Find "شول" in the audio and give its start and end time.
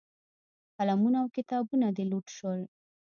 2.37-2.61